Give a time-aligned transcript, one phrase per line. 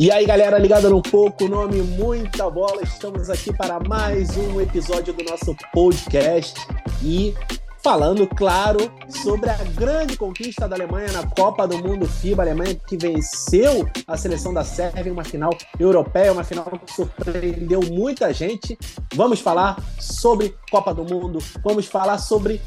[0.00, 2.82] E aí, galera, ligada no pouco, nome muita bola.
[2.84, 6.54] Estamos aqui para mais um episódio do nosso podcast
[7.02, 7.34] e
[7.82, 8.78] falando, claro,
[9.08, 13.88] sobre a grande conquista da Alemanha na Copa do Mundo FIBA, a Alemanha que venceu
[14.06, 15.50] a seleção da Sérvia em uma final
[15.80, 18.78] europeia, uma final que surpreendeu muita gente.
[19.16, 22.60] Vamos falar sobre Copa do Mundo, vamos falar sobre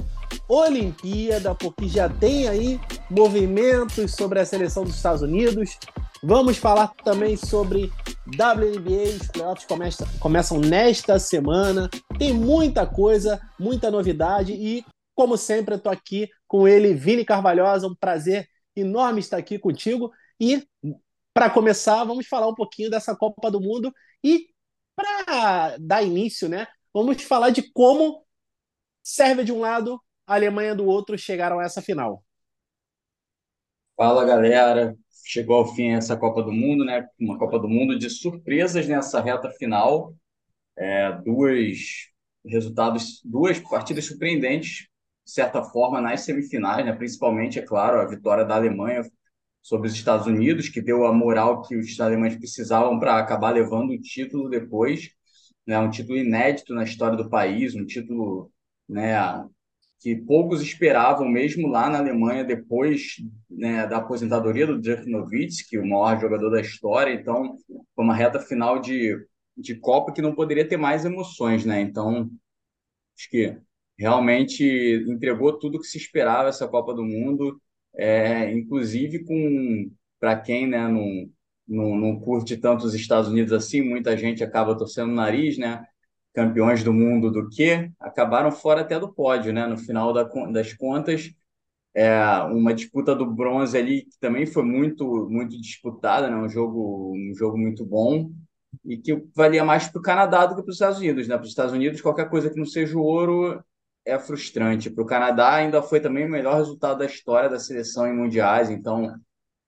[0.50, 2.78] Olimpíada, porque já tem aí
[3.10, 5.78] movimentos sobre a seleção dos Estados Unidos.
[6.24, 7.92] Vamos falar também sobre
[8.28, 11.90] WNBA, os playoffs começam, começam nesta semana.
[12.20, 14.86] Tem muita coisa, muita novidade e,
[15.16, 17.88] como sempre, eu estou aqui com ele, Vini Carvalhosa.
[17.88, 20.12] Um prazer enorme estar aqui contigo.
[20.40, 20.64] E,
[21.34, 23.92] para começar, vamos falar um pouquinho dessa Copa do Mundo
[24.24, 24.48] e,
[24.96, 28.24] para dar início, né, vamos falar de como
[29.02, 32.24] Sérvia de um lado, a Alemanha do outro chegaram a essa final.
[33.98, 34.96] Fala, galera
[35.32, 37.08] chegou ao fim essa Copa do Mundo, né?
[37.18, 40.14] Uma Copa do Mundo de surpresas nessa reta final.
[40.78, 41.78] É, duas
[42.46, 44.88] resultados, duas partidas surpreendentes,
[45.26, 46.92] de certa forma, nas semifinais, né?
[46.92, 49.04] Principalmente, é claro, a vitória da Alemanha
[49.62, 53.92] sobre os Estados Unidos, que deu a moral que os alemães precisavam para acabar levando
[53.92, 55.12] o título depois,
[55.66, 55.80] né?
[55.80, 58.52] Um título inédito na história do país, um título,
[58.90, 59.16] né?
[60.02, 65.86] Que poucos esperavam, mesmo lá na Alemanha, depois né, da aposentadoria do Dirk Nowitzki, o
[65.86, 67.14] maior jogador da história.
[67.14, 67.56] Então,
[67.96, 69.16] foi uma reta final de,
[69.56, 71.80] de Copa que não poderia ter mais emoções, né?
[71.82, 72.32] Então,
[73.16, 73.56] acho que
[73.96, 74.64] realmente
[75.08, 77.62] entregou tudo que se esperava essa Copa do Mundo,
[77.96, 81.30] é, inclusive com, para quem né, não,
[81.68, 85.86] não, não curte tanto os Estados Unidos assim, muita gente acaba torcendo o nariz, né?
[86.34, 89.66] Campeões do mundo do que acabaram fora até do pódio, né?
[89.68, 91.34] No final da, das contas,
[91.94, 96.36] é uma disputa do bronze ali que também foi muito muito disputada, né?
[96.38, 98.32] Um jogo um jogo muito bom
[98.86, 101.36] e que valia mais para o Canadá do que para os Estados Unidos, né?
[101.36, 103.64] Para os Estados Unidos qualquer coisa que não seja o ouro
[104.06, 104.90] é frustrante.
[104.90, 108.70] Para o Canadá ainda foi também o melhor resultado da história da seleção em mundiais,
[108.70, 109.16] então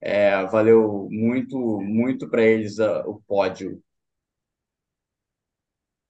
[0.02, 3.81] é, valeu muito muito para eles uh, o pódio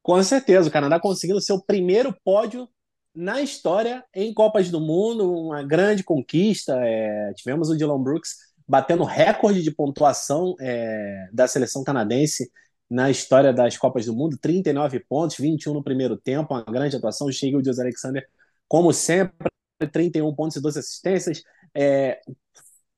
[0.03, 2.69] com certeza, o Canadá conseguindo seu primeiro pódio
[3.15, 6.75] na história em Copas do Mundo, uma grande conquista.
[6.83, 8.35] É, tivemos o Dylan Brooks
[8.67, 12.51] batendo recorde de pontuação é, da seleção canadense
[12.89, 17.31] na história das Copas do Mundo, 39 pontos, 21 no primeiro tempo, uma grande atuação.
[17.31, 18.27] Chega o José Alexander,
[18.67, 19.49] como sempre,
[19.91, 21.43] 31 pontos e 12 assistências.
[21.73, 22.19] É,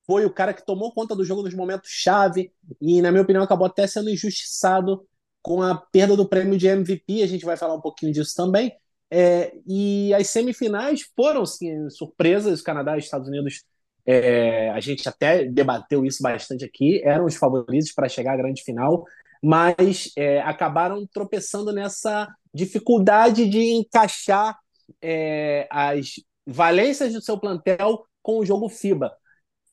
[0.08, 2.52] foi o cara que tomou conta do jogo nos momentos chave
[2.82, 5.06] e, na minha opinião, acabou até sendo injustiçado
[5.46, 8.76] com a perda do prêmio de MVP, a gente vai falar um pouquinho disso também.
[9.12, 13.64] É, e as semifinais foram sim, surpresas, Canadá e Estados Unidos.
[14.08, 18.64] É, a gente até debateu isso bastante aqui, eram os favoritos para chegar à grande
[18.64, 19.06] final,
[19.40, 24.58] mas é, acabaram tropeçando nessa dificuldade de encaixar
[25.00, 26.14] é, as
[26.44, 29.12] valências do seu plantel com o jogo FIBA.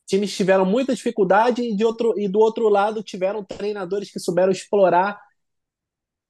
[0.07, 4.53] Times tiveram muita dificuldade e, de outro, e do outro lado tiveram treinadores que souberam
[4.53, 5.19] explorar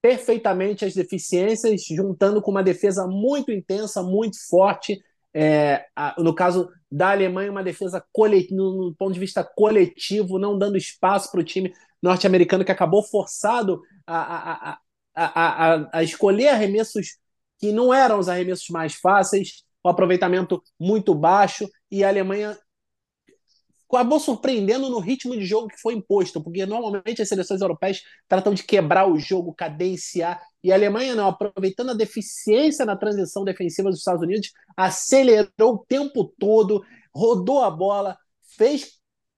[0.02, 5.00] perfeitamente as deficiências, juntando com uma defesa muito intensa, muito forte.
[5.32, 5.86] É,
[6.18, 8.04] no caso da Alemanha, uma defesa
[8.50, 13.80] no, ponto de vista coletivo, não dando espaço para o time norte-americano que acabou forçado
[14.04, 14.78] a,
[15.14, 17.16] a, a, escolher arremessos
[17.58, 22.58] que não eram os arremessos mais fáceis, o aproveitamento muito baixo, e a Alemanha
[23.96, 28.54] acabou surpreendendo no ritmo de jogo que foi imposto, porque normalmente as seleções europeias tratam
[28.54, 33.90] de quebrar o jogo, cadenciar, e a Alemanha não, aproveitando a deficiência na transição defensiva
[33.90, 38.16] dos Estados Unidos, acelerou o tempo todo, rodou a bola,
[38.56, 38.92] fez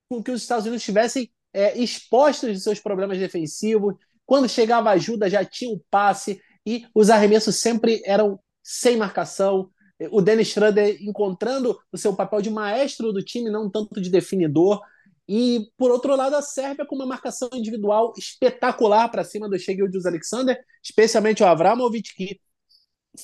[0.09, 3.95] com que os Estados Unidos estivessem é, expostos de seus problemas defensivos.
[4.27, 9.71] Quando chegava ajuda, já tinha o passe, e os arremessos sempre eram sem marcação,
[10.11, 14.81] o Dennis Schroeder encontrando o seu papel de maestro do time, não tanto de definidor.
[15.29, 20.07] E, por outro lado, a Sérvia com uma marcação individual espetacular para cima do Shegildius
[20.07, 22.41] Alexander, especialmente o Avramovic, que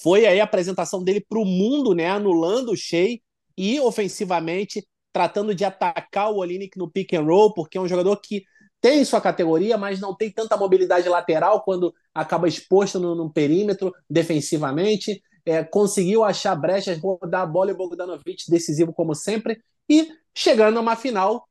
[0.02, 3.18] foi aí a apresentação dele para o mundo, né, anulando o Shea
[3.56, 8.16] e ofensivamente tratando de atacar o Olinick no pick and roll, porque é um jogador
[8.16, 8.44] que
[8.80, 13.92] tem sua categoria, mas não tem tanta mobilidade lateral quando acaba exposto no, no perímetro
[14.08, 20.78] defensivamente é, conseguiu achar brechas, rodar a bola e Bogdanovic decisivo como sempre, e chegando
[20.78, 21.48] a uma final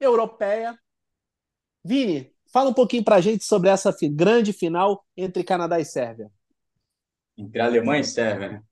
[0.00, 0.78] europeia.
[1.84, 6.30] Vini, fala um pouquinho para a gente sobre essa grande final entre Canadá e Sérvia.
[7.36, 8.62] Entre Alemanha e Sérvia, né?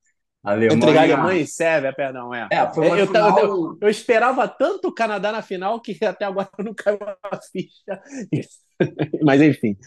[0.43, 0.77] Alemanha...
[0.77, 2.47] Entre Alemanha e Sérvia, perdão, é.
[2.51, 3.39] é foi uma eu, final...
[3.39, 8.01] eu, eu, esperava tanto o Canadá na final que até agora não caiu a ficha.
[9.23, 9.77] Mas enfim.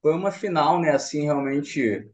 [0.00, 0.90] Foi uma final, né?
[0.90, 2.08] Assim, realmente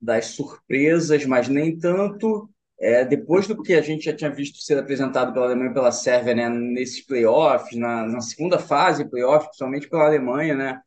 [0.00, 2.48] das surpresas, mas nem tanto.
[2.78, 5.92] É, depois do que a gente já tinha visto ser apresentado pela Alemanha e pela
[5.92, 10.80] Sérvia, né, nesses playoffs, na, na segunda fase playoffs, principalmente pela Alemanha, né,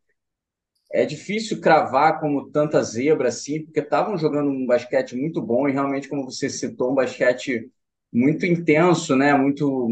[0.92, 5.72] é difícil cravar como tanta zebra assim, porque estavam jogando um basquete muito bom e
[5.72, 7.70] realmente, como você citou, um basquete
[8.12, 9.90] muito intenso, né, muito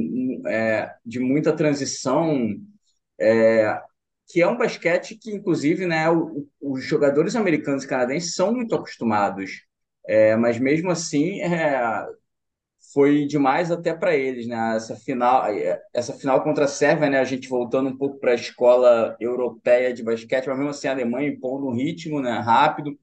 [0.47, 2.55] é, de muita transição,
[3.19, 3.81] é,
[4.31, 8.75] que é um basquete que, inclusive, né, o, os jogadores americanos e canadenses são muito
[8.75, 9.63] acostumados,
[10.07, 12.05] é, mas mesmo assim é,
[12.93, 14.75] foi demais até para eles, né?
[14.75, 15.45] Essa final,
[15.93, 17.19] essa final contra a Sérvia, né?
[17.19, 20.91] A gente voltando um pouco para a escola europeia de basquete, mas mesmo assim a
[20.91, 22.39] Alemanha impondo um ritmo, né?
[22.39, 22.97] Rápido,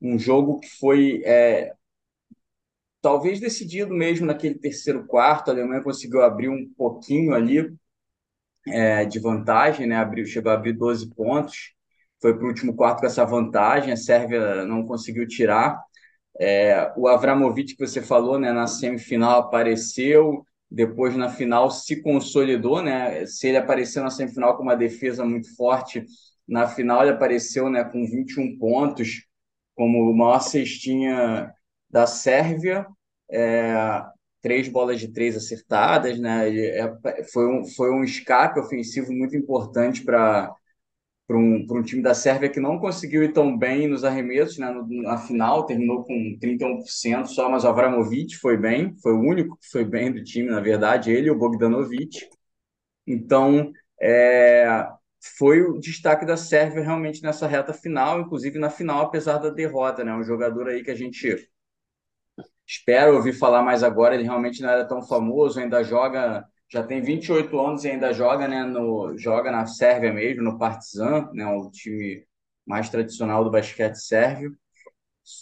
[0.00, 1.74] um jogo que foi é,
[3.00, 5.50] talvez decidido mesmo naquele terceiro quarto.
[5.50, 7.72] A Alemanha conseguiu abrir um pouquinho ali
[8.68, 9.96] é, de vantagem, né?
[9.96, 11.72] Abriu, chegou a abrir 12 pontos.
[12.20, 13.92] Foi para o último quarto com essa vantagem.
[13.92, 15.80] A Sérvia não conseguiu tirar.
[16.40, 18.52] É, o Avramovic que você falou, né?
[18.52, 23.26] Na semifinal apareceu, depois na final se consolidou, né?
[23.26, 26.04] Se ele apareceu na semifinal com uma defesa muito forte,
[26.46, 27.84] na final ele apareceu, né?
[27.84, 29.26] Com 21 pontos,
[29.74, 31.52] como o maior cestinha
[31.90, 32.86] da Sérvia.
[33.30, 34.02] É,
[34.44, 36.54] três bolas de três acertadas, né?
[36.54, 40.54] É, foi, um, foi um escape ofensivo muito importante para
[41.26, 44.70] para um, um time da Sérvia que não conseguiu ir tão bem nos arremessos, né?
[45.02, 49.66] na final terminou com 31% só, mas o Avramovic foi bem, foi o único que
[49.70, 52.28] foi bem do time, na verdade, ele e o Bogdanovic.
[53.06, 54.86] Então, é,
[55.38, 60.04] foi o destaque da Sérvia realmente nessa reta final, inclusive na final, apesar da derrota,
[60.04, 60.14] né?
[60.14, 61.48] Um jogador aí que a gente
[62.66, 64.14] Espero ouvir falar mais agora.
[64.14, 68.48] Ele realmente não era tão famoso, ainda joga, já tem 28 anos e ainda joga,
[68.48, 72.26] né, no, joga na Sérvia mesmo, no Partizan, né, o time
[72.66, 74.56] mais tradicional do basquete sérvio.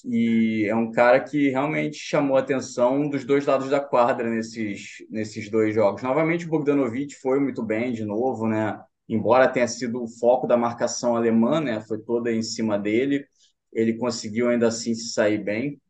[0.05, 4.99] E é um cara que realmente chamou a atenção dos dois lados da quadra nesses,
[5.11, 6.03] nesses dois jogos.
[6.03, 8.81] Novamente, o Bogdanovic foi muito bem de novo, né?
[9.09, 11.81] Embora tenha sido o foco da marcação alemã, né?
[11.81, 13.27] Foi toda em cima dele.
[13.73, 15.81] Ele conseguiu ainda assim se sair bem.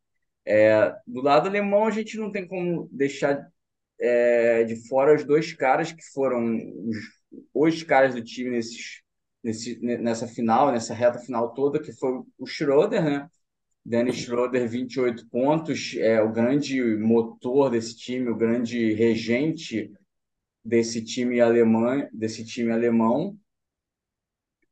[0.45, 3.49] É, do lado alemão, a gente não tem como deixar
[4.01, 6.57] é, de fora os dois caras que foram
[6.87, 6.97] os,
[7.55, 9.03] os caras do time nesses,
[9.43, 13.29] nesse, nessa final, nessa reta final toda, que foi o Schroeder, né?
[13.85, 19.93] Dennis Schroeder, 28 pontos, é o grande motor desse time, o grande regente
[20.65, 23.37] desse time alemão, desse time alemão.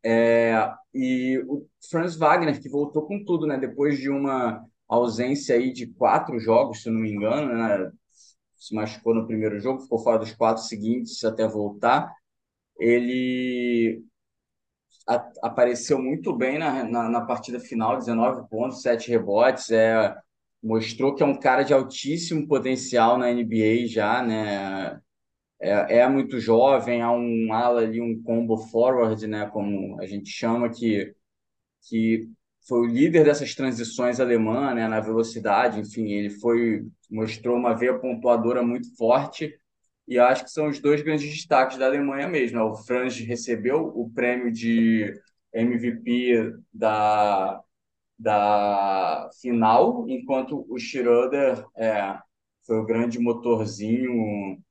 [0.03, 3.59] É, e o Franz Wagner, que voltou com tudo, né?
[3.59, 7.91] Depois de uma ausência aí de quatro jogos, se não me engano, né?
[8.57, 12.15] se machucou no primeiro jogo, ficou fora dos quatro seguintes até voltar.
[12.79, 14.05] Ele
[15.43, 20.15] apareceu muito bem na, na, na, partida final, 19 pontos, 7 rebotes, é,
[20.63, 25.01] mostrou que é um cara de altíssimo potencial na NBA já, né?
[25.61, 29.47] É, é muito jovem, há um ala ali, um combo forward, né?
[29.51, 31.15] Como a gente chama, que,
[31.83, 32.31] que
[32.71, 37.99] foi o líder dessas transições alemã, né, na velocidade, enfim, ele foi mostrou uma veia
[37.99, 39.53] pontuadora muito forte
[40.07, 42.59] e acho que são os dois grandes destaques da Alemanha mesmo.
[42.59, 42.63] Né?
[42.63, 45.13] O Franz recebeu o prêmio de
[45.53, 47.61] MVP da,
[48.17, 52.17] da final, enquanto o Schroeder é,
[52.65, 54.63] foi o grande motorzinho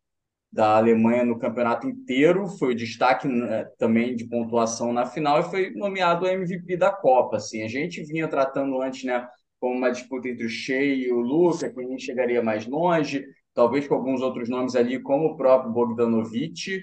[0.52, 5.50] da Alemanha no campeonato inteiro, foi o destaque né, também de pontuação na final e
[5.50, 7.38] foi nomeado MVP da Copa.
[7.38, 9.28] Assim, a gente vinha tratando antes, né,
[9.60, 13.96] como uma disputa entre o Shea e o Luca, quem chegaria mais longe, talvez com
[13.96, 16.82] alguns outros nomes ali, como o próprio Bogdanovic,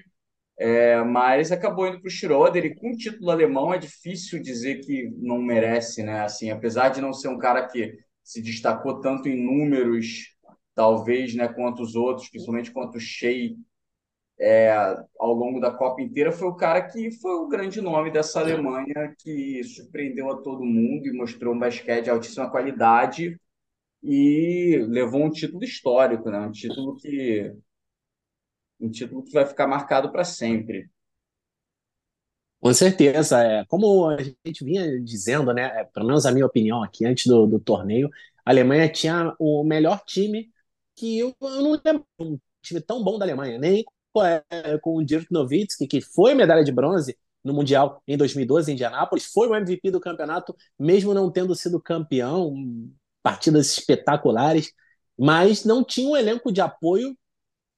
[0.58, 4.80] é, mas acabou indo para o Schroeder e com o título alemão é difícil dizer
[4.80, 6.23] que não merece, né?
[6.23, 10.35] Assim, apesar de não ser um cara que se destacou tanto em números
[10.76, 13.56] talvez, né, quanto os outros, principalmente quanto o Shea,
[14.38, 14.71] é,
[15.18, 19.14] ao longo da Copa inteira, foi o cara que foi o grande nome dessa Alemanha,
[19.18, 23.40] que surpreendeu a todo mundo e mostrou um basquete de altíssima qualidade
[24.02, 26.38] e levou um título histórico, né?
[26.40, 27.50] um título que
[28.78, 30.90] um título que vai ficar marcado para sempre.
[32.61, 33.64] Com certeza, é.
[33.64, 37.47] Como a gente vinha dizendo, né, é, pelo menos a minha opinião aqui antes do,
[37.47, 38.11] do torneio,
[38.45, 40.50] a Alemanha tinha o melhor time
[40.96, 44.42] que eu, eu não lembro um time tão bom da Alemanha, nem com, é,
[44.84, 49.48] o Dirk Nowitzki, que foi medalha de bronze no Mundial em 2012 em Indianápolis, foi
[49.48, 52.54] o MVP do campeonato, mesmo não tendo sido campeão,
[53.22, 54.72] partidas espetaculares.
[55.18, 57.16] mas não tinha um elenco de apoio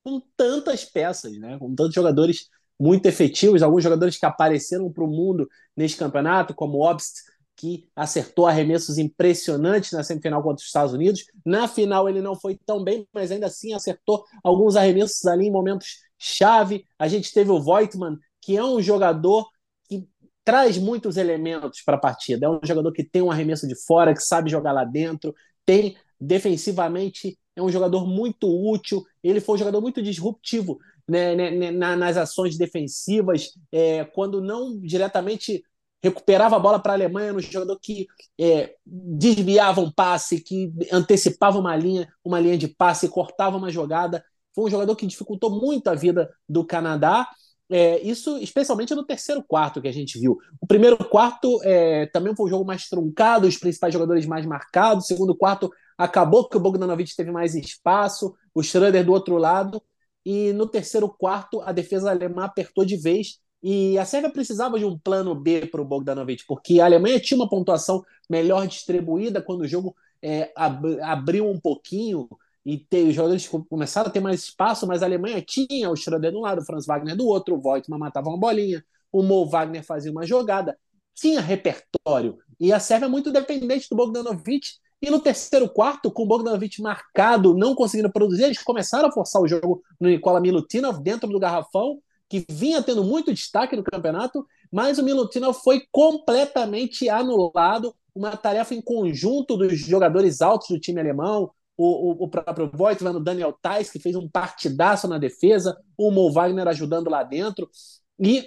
[0.05, 1.59] com tantas peças, né?
[1.59, 2.49] com tantos jogadores
[2.79, 7.17] muito efetivos, alguns jogadores que apareceram para o mundo neste campeonato, como Obst,
[7.59, 11.25] que acertou arremessos impressionantes na semifinal contra os Estados Unidos.
[11.45, 15.51] Na final ele não foi tão bem, mas ainda assim acertou alguns arremessos ali em
[15.51, 16.85] momentos chave.
[16.97, 19.49] A gente teve o Voigtman, que é um jogador
[19.89, 20.09] que
[20.45, 22.47] traz muitos elementos para a partida.
[22.47, 25.35] É um jogador que tem um arremesso de fora, que sabe jogar lá dentro,
[25.67, 29.05] tem defensivamente é um jogador muito útil.
[29.21, 34.79] Ele foi um jogador muito disruptivo né, né, né nas ações defensivas, é, quando não
[34.81, 35.65] diretamente
[36.03, 38.07] recuperava a bola para a Alemanha no jogador que
[38.41, 44.25] é, desviava um passe, que antecipava uma linha, uma linha de passe, cortava uma jogada.
[44.55, 47.29] Foi um jogador que dificultou muito a vida do Canadá.
[47.71, 50.39] É, isso especialmente no terceiro quarto que a gente viu.
[50.61, 55.05] O primeiro quarto é, também foi um jogo mais truncado, os principais jogadores mais marcados.
[55.05, 59.83] O segundo quarto acabou que o Bogdanovic teve mais espaço, o Schroeder do outro lado.
[60.25, 64.85] E no terceiro quarto a defesa alemã apertou de vez e a Sérvia precisava de
[64.85, 69.63] um plano B para o Bogdanovic, porque a Alemanha tinha uma pontuação melhor distribuída quando
[69.63, 72.29] o jogo é, ab abriu um pouquinho
[72.65, 76.37] e os jogadores começaram a ter mais espaço, mas a Alemanha tinha o Schroeder de
[76.37, 79.83] um lado, o Franz Wagner do outro, o Voigtman matava uma bolinha, o Mo Wagner
[79.83, 80.79] fazia uma jogada,
[81.15, 82.37] tinha repertório.
[82.61, 84.67] E a Sérvia é muito dependente do Bogdanovic.
[85.01, 89.41] E no terceiro quarto, com o Bogdanovic marcado, não conseguindo produzir, eles começaram a forçar
[89.41, 94.47] o jogo no Nikola Milutinov dentro do garrafão que vinha tendo muito destaque no campeonato,
[94.71, 97.95] mas o Milutinov foi completamente anulado.
[98.15, 103.17] Uma tarefa em conjunto dos jogadores altos do time alemão, o, o, o próprio Voigtman,
[103.17, 107.71] o Daniel Tais, que fez um partidaço na defesa, o Mo Wagner ajudando lá dentro.
[108.19, 108.45] E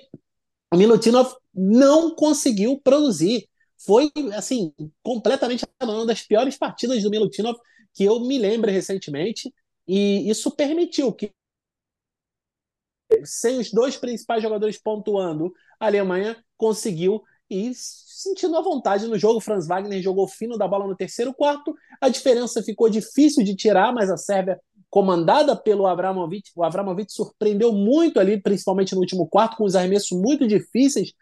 [0.73, 3.47] o Milutinov não conseguiu produzir.
[3.85, 7.57] Foi, assim, completamente uma das piores partidas do Milutinov
[7.93, 9.51] que eu me lembro recentemente.
[9.87, 11.31] E isso permitiu que
[13.23, 19.41] sem os dois principais jogadores pontuando, a Alemanha conseguiu ir sentindo a vontade no jogo.
[19.41, 21.75] Franz Wagner jogou fino da bola no terceiro quarto.
[21.99, 27.71] A diferença ficou difícil de tirar, mas a Sérvia, comandada pelo Abramovic, o Abramovic surpreendeu
[27.73, 31.13] muito ali, principalmente no último quarto, com os arremessos muito difíceis.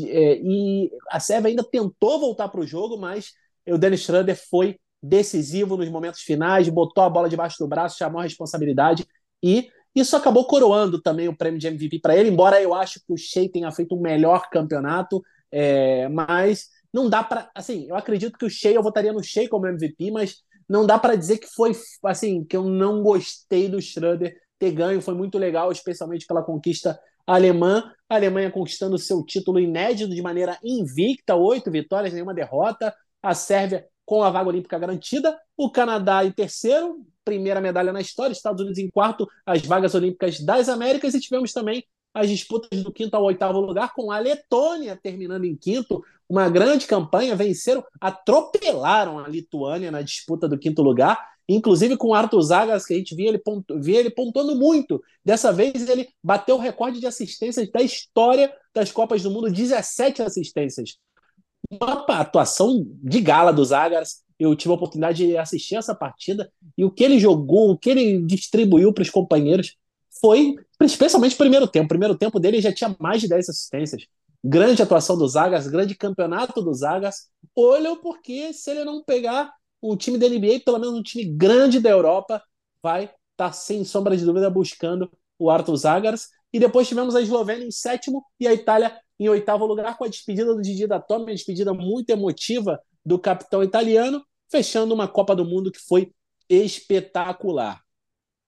[0.00, 3.32] É, e a Sérvia ainda tentou voltar para o jogo, mas
[3.66, 8.20] o Dennis Schroeder foi decisivo nos momentos finais, botou a bola debaixo do braço, chamou
[8.20, 9.06] a responsabilidade
[9.42, 13.12] e isso acabou coroando também o prêmio de MVP para ele, embora eu acho que
[13.12, 18.38] o Shea tenha feito um melhor campeonato, é, mas não dá para, assim, eu acredito
[18.38, 20.36] que o Shea eu votaria no Shea como MVP, mas
[20.68, 21.72] não dá para dizer que foi
[22.04, 26.98] assim que eu não gostei do Schroeder ter ganho, foi muito legal, especialmente pela conquista
[27.26, 33.34] alemã, a Alemanha conquistando seu título inédito de maneira invicta, oito vitórias, nenhuma derrota, a
[33.34, 38.60] Sérvia com a vaga olímpica garantida, o Canadá em terceiro, primeira medalha na história, Estados
[38.60, 43.16] Unidos em quarto, as vagas olímpicas das Américas, e tivemos também as disputas do quinto
[43.16, 49.28] ao oitavo lugar, com a Letônia terminando em quinto, uma grande campanha, venceram, atropelaram a
[49.28, 51.18] Lituânia na disputa do quinto lugar,
[51.48, 55.02] inclusive com o Arthur Zagas, que a gente via ele, pontu, via ele pontuando muito.
[55.24, 60.22] Dessa vez ele bateu o recorde de assistências da história das Copas do Mundo, 17
[60.22, 60.96] assistências.
[61.70, 66.84] Uma atuação de gala do Zagas, eu tive a oportunidade de assistir essa partida e
[66.84, 69.76] o que ele jogou, o que ele distribuiu para os companheiros
[70.20, 71.86] foi, especialmente primeiro tempo.
[71.86, 74.06] O primeiro tempo dele já tinha mais de 10 assistências.
[74.42, 77.28] Grande atuação do Zagas, grande campeonato do Zagas.
[77.56, 79.52] Olha, porque se ele não pegar
[79.82, 82.42] um time da NBA, pelo menos um time grande da Europa,
[82.82, 86.28] vai estar tá, sem sombra de dúvida buscando o Arthur Zagas.
[86.52, 90.08] E depois tivemos a Eslovênia em sétimo e a Itália em oitavo lugar com a
[90.08, 95.34] despedida do Didi da Tommy, uma despedida muito emotiva do capitão italiano, fechando uma Copa
[95.36, 96.12] do Mundo que foi
[96.48, 97.80] espetacular.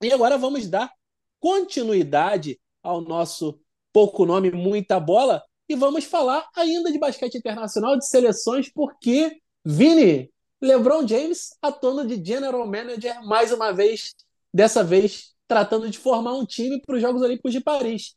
[0.03, 0.93] E agora vamos dar
[1.41, 3.61] continuidade ao nosso
[3.93, 10.31] pouco nome, muita bola, e vamos falar ainda de basquete internacional, de seleções, porque Vini,
[10.61, 14.15] LeBron James atuando de general manager mais uma vez,
[14.53, 18.16] dessa vez tratando de formar um time para os Jogos Olímpicos de Paris.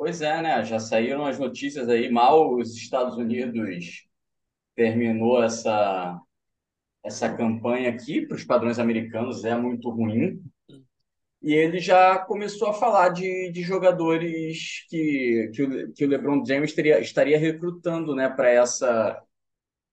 [0.00, 0.64] Pois é, né?
[0.64, 4.08] Já saíram as notícias aí, mal os Estados Unidos
[4.74, 6.18] terminou essa,
[7.04, 10.42] essa campanha aqui, para os padrões americanos, é muito ruim.
[11.42, 16.46] E ele já começou a falar de, de jogadores que, que, o, que o LeBron
[16.46, 19.22] James teria, estaria recrutando né, para essa,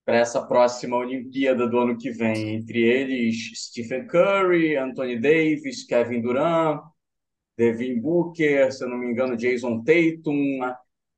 [0.06, 2.56] essa próxima Olimpíada do ano que vem.
[2.56, 6.82] Entre eles, Stephen Curry, Anthony Davis, Kevin Durant,
[7.58, 10.60] Devin Booker, se eu não me engano, Jason Tatum,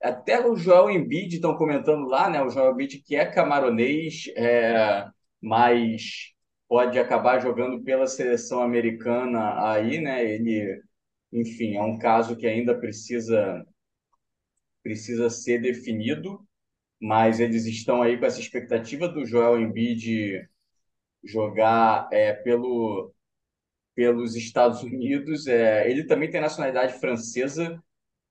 [0.01, 2.41] até o Joel Embiid estão comentando lá, né?
[2.41, 5.05] O Joel Embiid que é camaronês, é,
[5.41, 6.33] mas
[6.67, 10.23] pode acabar jogando pela seleção americana aí, né?
[10.23, 10.81] Ele,
[11.33, 13.65] enfim, é um caso que ainda precisa
[14.83, 16.45] precisa ser definido,
[17.01, 20.47] mas eles estão aí com essa expectativa do Joel Embiid
[21.23, 23.13] jogar é, pelo
[23.99, 25.45] pelos Estados Unidos.
[25.45, 27.83] É, ele também tem nacionalidade francesa.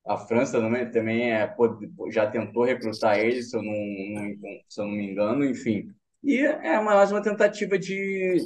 [0.06, 1.54] A França também, também é,
[2.10, 5.92] já tentou recrutar ele, se eu não, não, se eu não me engano, enfim.
[6.24, 8.38] E é mais uma tentativa de,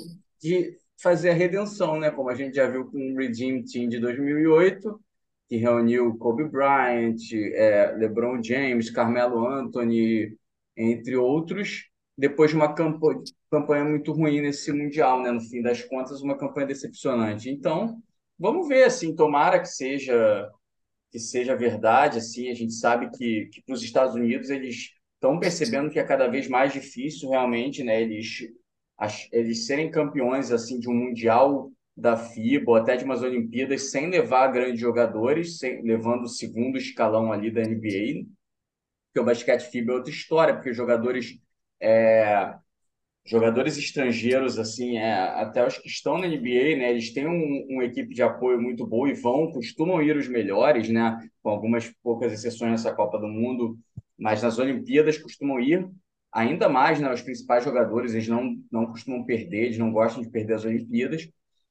[0.42, 2.10] de fazer a redenção, né?
[2.10, 5.00] Como a gente já viu com o Redeem Team de 2008,
[5.48, 7.20] que reuniu Kobe Bryant,
[7.54, 10.36] é, LeBron James, Carmelo Anthony,
[10.76, 11.88] entre outros,
[12.22, 15.32] depois de uma campanha, muito ruim nesse Mundial, né?
[15.32, 17.50] No fim das contas, uma campanha decepcionante.
[17.50, 18.00] Então,
[18.38, 20.48] vamos ver, assim, tomara que seja
[21.10, 25.38] que seja verdade, assim, a gente sabe que, que para os Estados Unidos eles estão
[25.38, 28.48] percebendo que é cada vez mais difícil realmente, né, eles,
[29.30, 34.08] eles serem campeões, assim, de um Mundial da FIBA ou até de umas Olimpíadas sem
[34.08, 38.24] levar grandes jogadores, sem, levando o segundo escalão ali da NBA,
[39.08, 41.36] porque o basquete FIBA é outra história, porque os jogadores
[41.82, 42.54] é,
[43.24, 47.84] jogadores estrangeiros, assim, é, até os que estão na NBA, né, eles têm um, uma
[47.84, 52.32] equipe de apoio muito boa e vão, costumam ir os melhores, né, com algumas poucas
[52.32, 53.78] exceções nessa Copa do Mundo,
[54.18, 55.88] mas nas Olimpíadas costumam ir
[56.32, 60.30] ainda mais, né, os principais jogadores, eles não, não costumam perder, eles não gostam de
[60.30, 61.28] perder as Olimpíadas,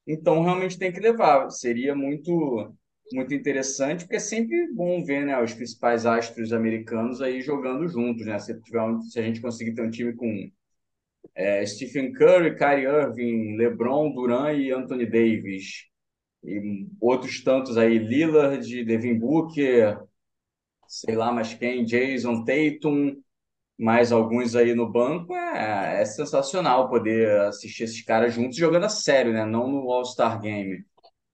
[0.07, 2.73] então realmente tem que levar, seria muito
[3.13, 8.25] muito interessante, porque é sempre bom ver, né, os principais astros americanos aí jogando juntos,
[8.25, 10.49] né, se, tiver um, se a gente conseguir ter um time com
[11.35, 15.85] é, Stephen Curry, Kyrie Irving, LeBron, Duran e Anthony Davis.
[16.43, 19.99] E outros tantos aí, Lillard, Devin Booker,
[20.87, 23.21] sei lá mais quem, Jason Tatum,
[23.77, 25.35] mais alguns aí no banco.
[25.35, 29.45] É, é sensacional poder assistir esses caras juntos jogando a sério, né?
[29.45, 30.85] Não no All-Star Game.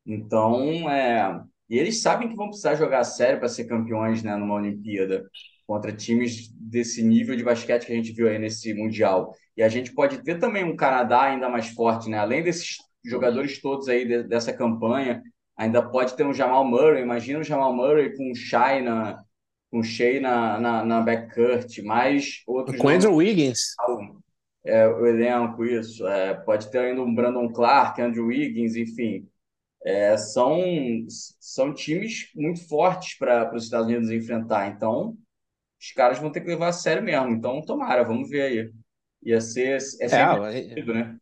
[0.06, 1.42] Então, é...
[1.70, 5.26] E eles sabem que vão precisar jogar a sério para ser campeões, né, numa Olimpíada
[5.66, 9.34] contra times desse nível de basquete que a gente viu aí nesse Mundial.
[9.56, 12.18] E a gente pode ter também um Canadá ainda mais forte, né?
[12.18, 15.22] Além desses jogadores todos aí de, dessa campanha,
[15.58, 17.02] ainda pode ter um Jamal Murray.
[17.02, 19.22] Imagina o Jamal Murray com o Shai na,
[19.70, 22.78] com o Shea na, na, na backcourt, mais outros.
[22.78, 23.60] Com Andrew Wiggins.
[24.66, 26.08] É, o elenco, isso.
[26.08, 29.28] É, pode ter ainda um Brandon Clark, Andrew Wiggins, enfim.
[29.86, 30.60] É, são,
[31.40, 34.68] são times muito fortes para os Estados Unidos enfrentar.
[34.68, 35.18] Então,
[35.80, 37.30] os caras vão ter que levar a sério mesmo.
[37.30, 38.72] Então, tomara, vamos ver aí.
[39.24, 39.78] Ia ser.
[40.02, 41.18] É, é, né?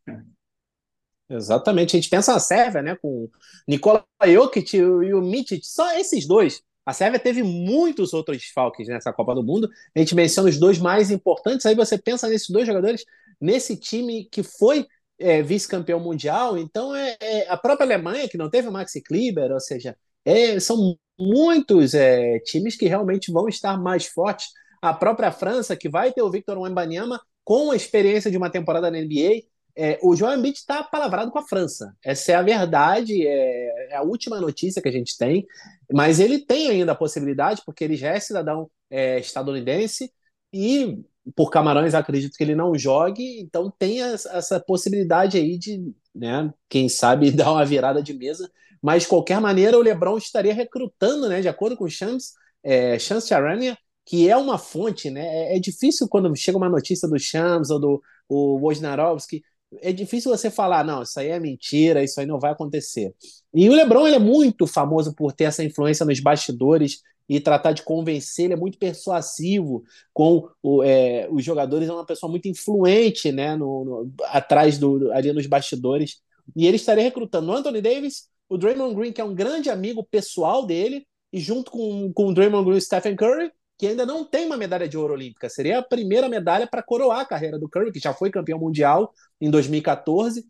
[1.30, 1.96] Exatamente.
[1.96, 2.96] A gente pensa na Sérvia, né?
[2.96, 3.30] Com
[3.68, 6.62] Nikola Jokic e o Mitic, só esses dois.
[6.86, 9.70] A Sérvia teve muitos outros falques nessa Copa do Mundo.
[9.96, 11.66] A gente menciona os dois mais importantes.
[11.66, 13.04] Aí você pensa nesses dois jogadores,
[13.42, 14.86] nesse time que foi
[15.20, 16.58] é, vice-campeão mundial.
[16.58, 20.60] Então, é, é, a própria Alemanha, que não teve o Maxi Kleber, ou seja, é,
[20.60, 24.48] são muitos é, times que realmente vão estar mais fortes.
[24.82, 28.92] A própria França, que vai ter o Victor Wembanyama com a experiência de uma temporada
[28.92, 29.44] na NBA.
[29.78, 31.94] É, o Joel Embiid está palavrado com a França.
[32.04, 35.46] Essa é a verdade, é, é, a última notícia que a gente tem.
[35.92, 40.12] Mas ele tem ainda a possibilidade, porque ele já é cidadão é, estadunidense
[40.54, 41.04] e
[41.36, 45.82] por Camarões acredito que ele não jogue, então tem essa possibilidade aí de,
[46.14, 48.50] né, quem sabe, dar uma virada de mesa
[48.86, 52.34] mas de qualquer maneira o LeBron estaria recrutando, né, de acordo com o Chance,
[52.64, 55.26] é, Chance Charania, que é uma fonte, né?
[55.26, 59.44] É, é, difícil quando chega uma notícia do Shams ou do o Wojnarowski,
[59.82, 63.12] é difícil você falar, não, isso aí é mentira, isso aí não vai acontecer.
[63.52, 67.72] E o LeBron ele é muito famoso por ter essa influência nos bastidores e tratar
[67.72, 69.84] de convencer, ele é muito persuasivo
[70.14, 75.12] com o, é, os jogadores, é uma pessoa muito influente, né, no, no, atrás do
[75.12, 76.22] ali nos bastidores.
[76.56, 80.04] E ele estaria recrutando o Anthony Davis, o Draymond Green, que é um grande amigo
[80.04, 84.24] pessoal dele, e junto com, com o Draymond Green e Stephen Curry, que ainda não
[84.24, 85.50] tem uma medalha de ouro olímpica.
[85.50, 89.12] Seria a primeira medalha para coroar a carreira do Curry, que já foi campeão mundial
[89.42, 90.46] em 2014.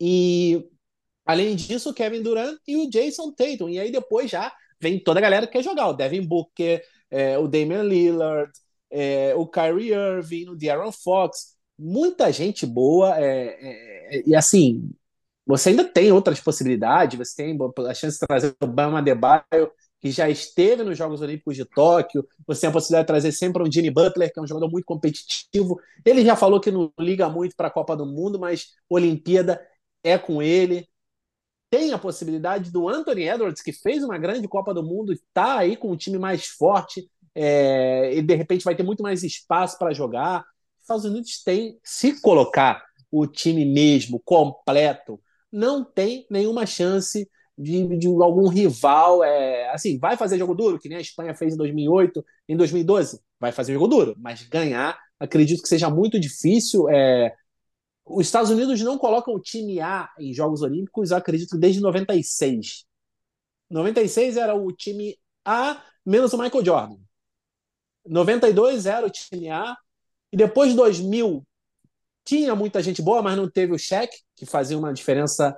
[0.00, 0.66] E
[1.24, 3.68] além disso, o Kevin Durant e o Jason Tatum.
[3.68, 7.38] E aí depois já vem toda a galera que quer jogar: o Devin Booker, é,
[7.38, 8.52] o Damian Lillard,
[8.90, 11.54] é, o Kyrie Irving, o De'Aaron Fox.
[11.78, 13.18] Muita gente boa.
[13.18, 14.90] É, é, é e assim,
[15.46, 17.58] você ainda tem outras possibilidades, você tem
[17.88, 22.26] a chance de trazer o Bama Adebayo, que já esteve nos Jogos Olímpicos de Tóquio,
[22.46, 24.84] você tem a possibilidade de trazer sempre um Jimmy Butler, que é um jogador muito
[24.84, 25.80] competitivo.
[26.04, 29.60] Ele já falou que não liga muito para a Copa do Mundo, mas Olimpíada
[30.02, 30.86] é com ele.
[31.74, 35.76] Tem a possibilidade do Anthony Edwards, que fez uma grande Copa do Mundo, está aí
[35.76, 39.92] com um time mais forte, é, e de repente vai ter muito mais espaço para
[39.92, 40.42] jogar.
[40.78, 47.98] Os Estados Unidos tem, se colocar o time mesmo, completo, não tem nenhuma chance de,
[47.98, 49.24] de algum rival.
[49.24, 53.18] É, assim, vai fazer jogo duro, que nem a Espanha fez em 2008, em 2012,
[53.40, 56.88] vai fazer jogo duro, mas ganhar, acredito que seja muito difícil.
[56.88, 57.34] É,
[58.04, 62.84] os Estados Unidos não colocam o time A em Jogos Olímpicos, acredito, desde 96.
[63.70, 66.96] 96 era o time A menos o Michael Jordan.
[68.06, 69.76] 92 era o time A.
[70.32, 71.46] E depois de 2000
[72.24, 75.56] tinha muita gente boa, mas não teve o Shaq, que fazia uma diferença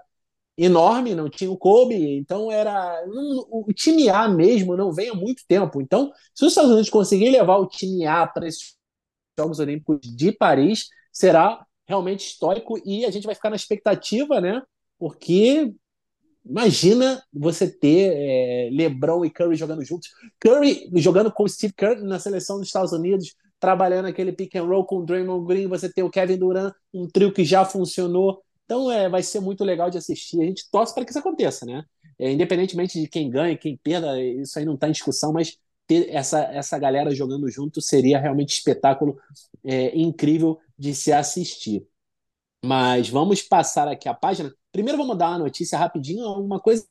[0.57, 3.05] enorme, não tinha o Kobe, então era
[3.51, 5.81] o time A mesmo não vem há muito tempo.
[5.81, 8.75] Então, se os Estados Unidos conseguirem levar o time A para esses
[9.39, 14.63] Jogos Olímpicos de Paris, será realmente histórico e a gente vai ficar na expectativa, né?
[14.99, 15.73] Porque
[16.45, 20.09] imagina você ter é, LeBron e Curry jogando juntos,
[20.41, 24.85] Curry jogando com Steve Kerr na seleção dos Estados Unidos, trabalhando aquele pick and roll
[24.85, 28.43] com o Draymond Green, você ter o Kevin Durant, um trio que já funcionou.
[28.65, 30.41] Então é, vai ser muito legal de assistir.
[30.41, 31.85] A gente torce para que isso aconteça, né?
[32.19, 36.09] É, independentemente de quem ganha, quem perda, isso aí não está em discussão, mas ter
[36.11, 39.19] essa, essa galera jogando junto seria realmente espetáculo
[39.65, 41.87] é, incrível de se assistir.
[42.65, 44.53] Mas vamos passar aqui a página.
[44.73, 46.87] Primeiro vamos dar uma notícia rapidinho, uma coisa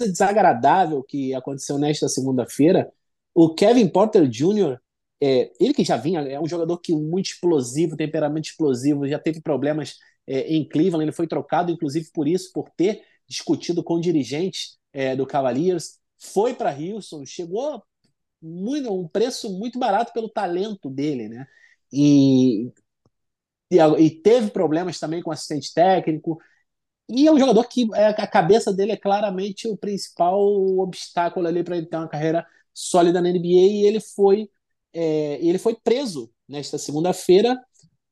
[0.00, 2.90] desagradável que aconteceu nesta segunda-feira.
[3.34, 4.78] O Kevin Porter Jr.,
[5.22, 9.40] é, ele que já vinha, é um jogador que muito explosivo, temperamento explosivo, já teve
[9.40, 14.78] problemas é, em Cleveland, ele foi trocado, inclusive, por isso, por ter discutido com dirigentes
[14.92, 17.82] é, do Cavaliers, foi para Houston, chegou
[18.40, 21.46] muito, um preço muito barato pelo talento dele, né?
[21.92, 22.72] E,
[23.70, 26.38] e, teve problemas também com assistente técnico.
[27.08, 30.40] E é um jogador que é, a cabeça dele é claramente o principal
[30.78, 33.46] obstáculo ali para ele ter uma carreira sólida na NBA.
[33.46, 34.48] E ele foi,
[34.92, 37.58] é, ele foi preso nesta segunda-feira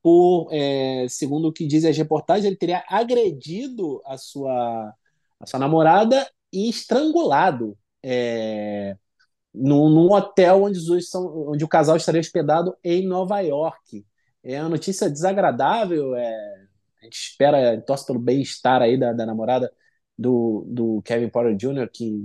[0.02, 4.94] por, é, segundo o que dizem as reportagens, ele teria agredido a sua,
[5.40, 8.96] a sua namorada e estrangulado é,
[9.52, 14.04] num, num, hotel onde, são, onde o casal estaria hospedado em Nova York.
[14.48, 16.66] É uma notícia desagradável, é,
[17.02, 19.70] a gente espera, torce pelo bem-estar aí da, da namorada
[20.16, 22.18] do, do Kevin Porter Jr., que,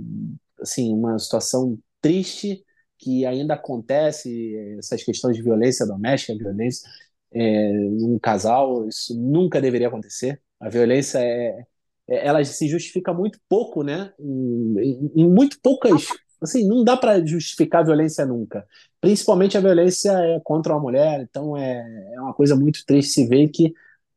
[0.58, 2.64] assim, uma situação triste
[2.98, 6.88] que ainda acontece, essas questões de violência doméstica, violência
[7.30, 10.40] é, um casal, isso nunca deveria acontecer.
[10.58, 11.66] A violência é,
[12.08, 14.14] é ela se justifica muito pouco, né?
[14.18, 16.06] Em, em, em muito poucas,
[16.40, 18.66] assim, não dá para justificar a violência nunca.
[19.04, 23.26] Principalmente a violência é contra uma mulher, então é, é uma coisa muito triste se
[23.28, 23.74] ver que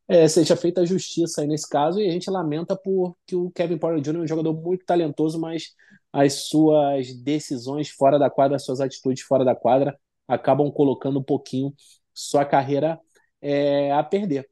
[0.08, 3.50] é, seja feita a justiça aí nesse caso, e a gente lamenta por que o
[3.50, 4.20] Kevin Porter Jr.
[4.20, 5.74] é um jogador muito talentoso, mas
[6.10, 11.22] as suas decisões fora da quadra, as suas atitudes fora da quadra, acabam colocando um
[11.22, 11.74] pouquinho
[12.14, 12.98] sua carreira
[13.42, 14.48] é, a perder.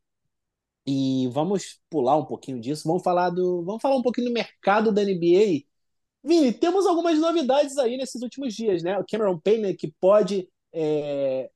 [0.87, 4.93] E vamos pular um pouquinho disso, vamos falar do, vamos falar um pouquinho do mercado
[4.93, 5.66] da NBA.
[6.27, 8.99] Vini, temos algumas novidades aí nesses últimos dias, né?
[8.99, 11.49] O Cameron Payne que pode é,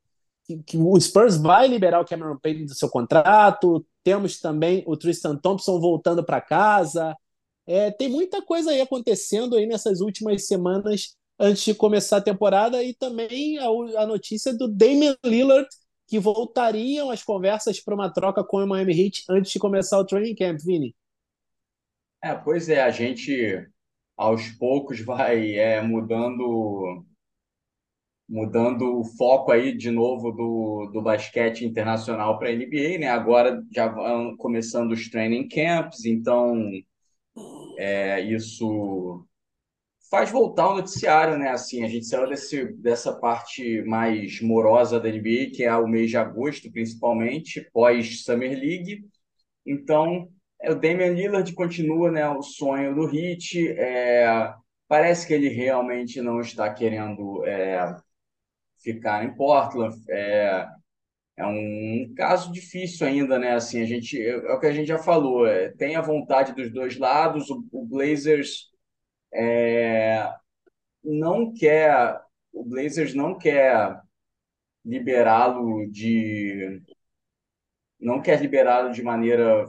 [0.45, 3.85] que, que, o Spurs vai liberar o Cameron Payne do seu contrato.
[4.01, 7.13] Temos também o Tristan Thompson voltando para casa.
[7.67, 12.81] É, tem muita coisa aí acontecendo aí nessas últimas semanas antes de começar a temporada
[12.81, 13.65] e também a,
[14.01, 15.67] a notícia do Damian Lillard
[16.07, 20.05] que voltariam as conversas para uma troca com o Miami Heat antes de começar o
[20.05, 20.95] training camp, Vini.
[22.23, 23.69] É, pois é, a gente
[24.21, 27.03] aos poucos vai é, mudando
[28.29, 33.09] mudando o foco aí de novo do, do basquete internacional para a NBA, né?
[33.09, 36.55] Agora já vão começando os training camps, então
[37.77, 39.25] é, isso
[40.09, 41.49] faz voltar o noticiário, né?
[41.49, 46.09] Assim, a gente saiu desse, dessa parte mais morosa da NBA, que é o mês
[46.09, 49.05] de agosto, principalmente, pós Summer League.
[49.65, 50.29] Então,
[50.69, 53.69] o Damian Lillard continua, né, o sonho do Heat.
[53.77, 54.53] É,
[54.87, 57.95] parece que ele realmente não está querendo é,
[58.79, 59.95] ficar em Portland.
[60.09, 60.67] É,
[61.37, 63.53] é um caso difícil ainda, né?
[63.53, 65.47] Assim, a gente é, é o que a gente já falou.
[65.47, 67.49] É, tem a vontade dos dois lados.
[67.49, 68.69] O, o Blazers
[69.33, 70.31] é,
[71.03, 72.19] não quer,
[72.53, 73.99] o Blazers não quer
[74.85, 76.81] liberá-lo de
[77.99, 79.65] não quer liberá-lo de maneira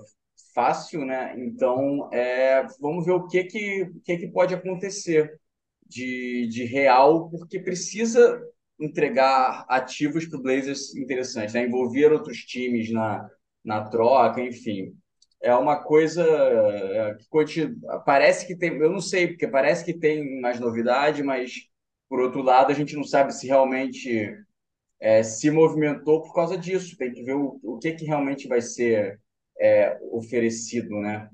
[0.54, 1.34] fácil, né?
[1.38, 5.40] Então, é, vamos ver o que que, que, que pode acontecer
[5.86, 8.40] de, de real, porque precisa
[8.80, 11.64] entregar ativos para o Blazers interessantes, né?
[11.64, 13.28] envolver outros times na,
[13.64, 14.94] na troca, enfim
[15.42, 17.74] é uma coisa é, que
[18.06, 21.68] parece que tem, eu não sei, porque parece que tem mais novidade, mas
[22.08, 24.36] por outro lado a gente não sabe se realmente
[25.00, 26.96] é, se movimentou por causa disso.
[26.96, 29.20] Tem que ver o, o que, que realmente vai ser
[29.62, 31.30] é, oferecido, né?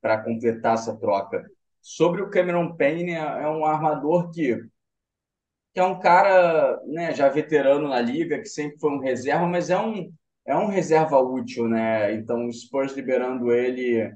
[0.00, 1.46] Para completar essa troca.
[1.80, 4.56] Sobre o Cameron Payne, é, é um armador que,
[5.72, 9.70] que é um cara né, já veterano na liga, que sempre foi um reserva, mas
[9.70, 10.12] é um,
[10.44, 12.12] é um reserva útil, né?
[12.14, 14.12] Então, o Spurs liberando ele,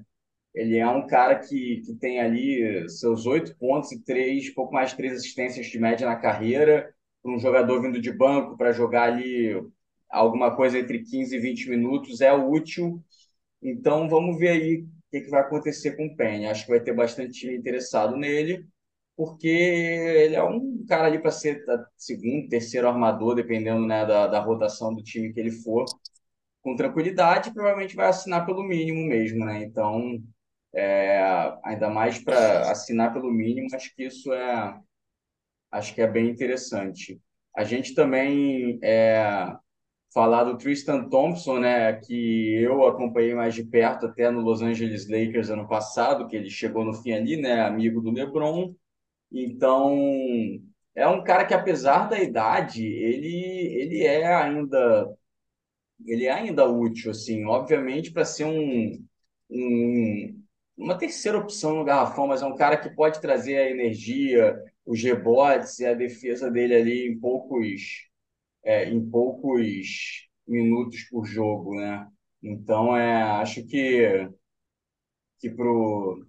[0.52, 4.92] ele é um cara que, que tem ali seus oito pontos e três, pouco mais
[4.92, 6.92] três assistências de média na carreira,
[7.24, 9.54] um jogador vindo de banco para jogar ali
[10.08, 13.02] alguma coisa entre 15 e 20 minutos é útil.
[13.68, 16.46] Então, vamos ver aí o que, que vai acontecer com o Penny.
[16.46, 18.66] Acho que vai ter bastante time interessado nele,
[19.16, 21.64] porque ele é um cara ali para ser
[21.96, 25.84] segundo, terceiro armador, dependendo né, da, da rotação do time que ele for
[26.62, 29.62] com tranquilidade, provavelmente vai assinar pelo mínimo mesmo, né?
[29.64, 30.20] Então,
[30.74, 31.20] é,
[31.64, 34.78] ainda mais para assinar pelo mínimo, acho que isso é,
[35.70, 37.20] acho que é bem interessante.
[37.56, 39.54] A gente também é,
[40.16, 45.06] falar do Tristan Thompson, né, que eu acompanhei mais de perto até no Los Angeles
[45.06, 48.74] Lakers ano passado, que ele chegou no fim ali, né, amigo do LeBron.
[49.30, 49.94] Então,
[50.94, 53.36] é um cara que apesar da idade, ele
[53.78, 55.06] ele é ainda
[56.06, 59.04] ele é ainda útil, assim, obviamente para ser um,
[59.50, 60.42] um,
[60.78, 65.02] uma terceira opção no garrafão, mas é um cara que pode trazer a energia, os
[65.02, 68.06] rebotes e a defesa dele ali em poucos,
[68.66, 72.06] é, em poucos minutos por jogo, né?
[72.42, 74.28] Então, é, acho que,
[75.38, 76.26] que pro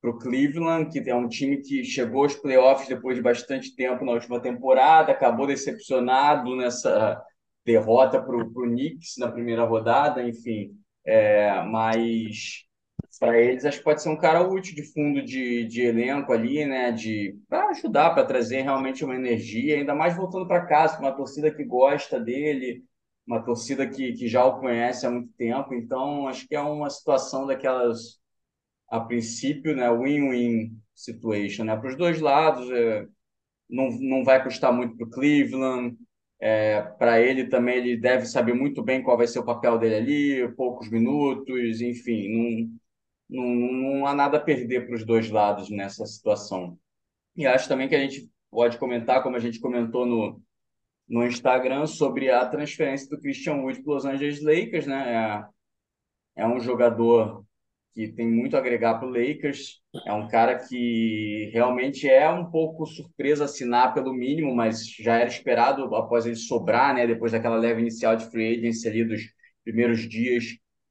[0.00, 4.04] para o Cleveland, que é um time que chegou aos playoffs depois de bastante tempo
[4.04, 7.22] na última temporada, acabou decepcionado nessa
[7.64, 10.74] derrota para o Knicks na primeira rodada, enfim.
[11.04, 12.64] É, mas
[13.18, 16.64] para eles acho que pode ser um cara útil de fundo de, de elenco ali,
[16.64, 16.92] né?
[16.92, 21.50] De para ajudar, para trazer realmente uma energia, ainda mais voltando para casa, uma torcida
[21.54, 22.84] que gosta dele,
[23.26, 25.74] uma torcida que, que já o conhece há muito tempo.
[25.74, 28.20] Então acho que é uma situação daquelas
[28.88, 29.90] a princípio, né?
[29.90, 31.76] Win-win situation, né?
[31.76, 33.06] Para os dois lados, é,
[33.68, 35.96] não, não vai custar muito para o Cleveland
[36.40, 39.94] é, para ele também, ele deve saber muito bem qual vai ser o papel dele
[39.94, 42.28] ali, poucos minutos, enfim,
[42.68, 42.78] não,
[43.30, 46.78] não, não há nada a perder para os dois lados nessa situação.
[47.36, 50.42] E acho também que a gente pode comentar, como a gente comentou no,
[51.08, 55.46] no Instagram, sobre a transferência do Christian Wood para os Los Angeles Lakers, né?
[56.36, 57.44] É, é um jogador
[57.92, 59.80] que tem muito a agregar para o Lakers.
[60.06, 65.28] É um cara que realmente é um pouco surpresa assinar pelo mínimo, mas já era
[65.28, 67.06] esperado após ele sobrar, né?
[67.06, 69.22] Depois daquela leve inicial de free agency ali dos
[69.64, 70.44] primeiros dias,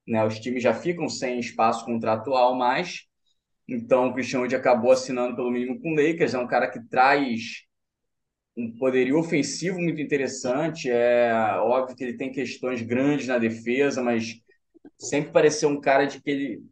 [0.09, 0.25] né?
[0.25, 3.05] Os times já ficam sem espaço contratual mais.
[3.67, 6.33] Então, o Christian Wood acabou assinando pelo mínimo com o Lakers.
[6.33, 7.63] É um cara que traz
[8.57, 10.89] um poderio ofensivo muito interessante.
[10.89, 14.41] É óbvio que ele tem questões grandes na defesa, mas
[14.97, 16.63] sempre pareceu um cara de que ele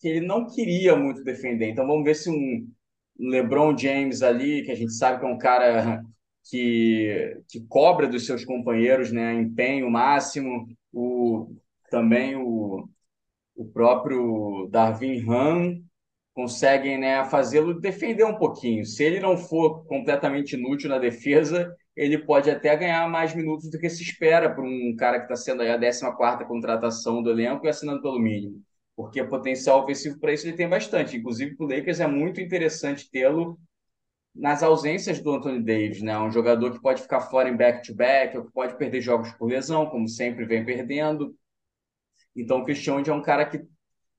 [0.00, 1.68] que ele não queria muito defender.
[1.70, 2.68] Então vamos ver se um
[3.16, 6.02] LeBron James ali, que a gente sabe que é um cara
[6.50, 11.54] que, que cobra dos seus companheiros, né, empenho máximo, o
[11.92, 12.88] também o,
[13.54, 15.80] o próprio Darvin Ham
[16.34, 18.84] conseguem né, fazê-lo defender um pouquinho.
[18.84, 23.78] Se ele não for completamente inútil na defesa, ele pode até ganhar mais minutos do
[23.78, 27.68] que se espera para um cara que está sendo a 14 contratação do elenco e
[27.68, 28.62] assinando pelo mínimo
[28.96, 31.16] porque potencial ofensivo para isso ele tem bastante.
[31.16, 33.58] Inclusive, para o Lakers é muito interessante tê-lo
[34.34, 36.18] nas ausências do Anthony Davis, né?
[36.18, 39.86] Um jogador que pode ficar fora em back-to-back, ou que pode perder jogos por lesão,
[39.86, 41.34] como sempre vem perdendo.
[42.36, 43.62] Então, o Christian é um cara que,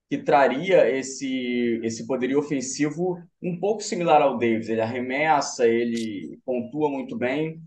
[0.10, 4.70] que traria esse, esse poderio ofensivo um pouco similar ao Davis.
[4.70, 7.62] Ele arremessa, ele pontua muito bem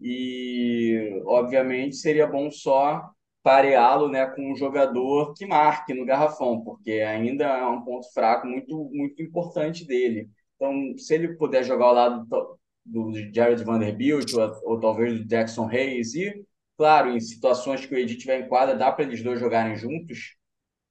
[0.00, 3.10] e, obviamente, seria bom só
[3.42, 8.46] pareá-lo né, com um jogador que marque no garrafão, porque ainda é um ponto fraco
[8.46, 10.28] muito, muito importante dele.
[10.56, 15.68] Então, se ele puder jogar ao lado do, Jared Vanderbilt ou, ou talvez do Jackson
[15.68, 16.44] Hayes, e,
[16.78, 20.36] claro, em situações que o Edith tiver em quadra, dá para eles dois jogarem juntos,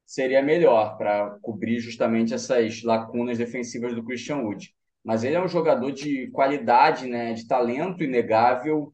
[0.06, 4.76] seria melhor para cobrir justamente essas lacunas defensivas do Christian Wood.
[5.04, 8.94] Mas ele é um jogador de qualidade, né, de talento inegável,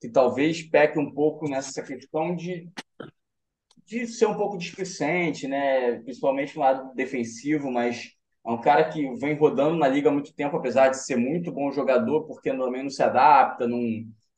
[0.00, 2.70] que talvez peque um pouco nessa questão de
[3.86, 5.98] de ser um pouco displicente, né?
[6.00, 8.12] principalmente no lado defensivo, mas
[8.46, 11.52] é um cara que vem rodando na liga há muito tempo, apesar de ser muito
[11.52, 13.80] bom jogador, porque normalmente não se adapta, não,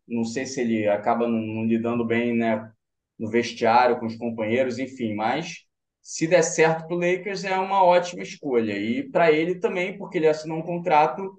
[0.07, 2.71] não sei se ele acaba não, lidando bem né,
[3.19, 5.65] no vestiário com os companheiros, enfim, mas
[6.03, 8.79] se der certo para o Lakers é uma ótima escolha.
[8.79, 11.37] E para ele também, porque ele assinou um contrato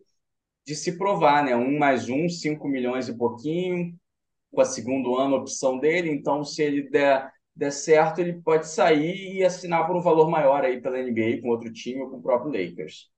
[0.65, 1.55] de se provar, né?
[1.55, 3.95] Um mais um, cinco milhões e pouquinho,
[4.51, 6.11] com a segundo ano opção dele.
[6.11, 10.63] Então, se ele der der certo, ele pode sair e assinar por um valor maior
[10.63, 13.09] aí pela NBA com outro time ou com o próprio Lakers.